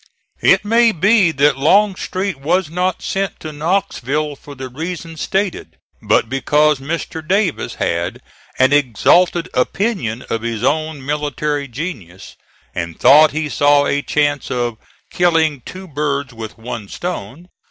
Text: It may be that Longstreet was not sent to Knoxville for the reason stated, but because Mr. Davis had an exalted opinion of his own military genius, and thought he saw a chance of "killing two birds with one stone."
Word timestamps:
It 0.41 0.65
may 0.65 0.91
be 0.91 1.29
that 1.31 1.59
Longstreet 1.59 2.39
was 2.39 2.71
not 2.71 3.03
sent 3.03 3.39
to 3.41 3.53
Knoxville 3.53 4.35
for 4.35 4.55
the 4.55 4.67
reason 4.67 5.15
stated, 5.15 5.77
but 6.01 6.27
because 6.27 6.79
Mr. 6.79 7.21
Davis 7.21 7.75
had 7.75 8.19
an 8.57 8.73
exalted 8.73 9.47
opinion 9.53 10.23
of 10.27 10.41
his 10.41 10.63
own 10.63 11.05
military 11.05 11.67
genius, 11.67 12.35
and 12.73 12.99
thought 12.99 13.29
he 13.29 13.47
saw 13.47 13.85
a 13.85 14.01
chance 14.01 14.49
of 14.49 14.79
"killing 15.11 15.61
two 15.67 15.87
birds 15.87 16.33
with 16.33 16.57
one 16.57 16.87
stone." 16.87 17.47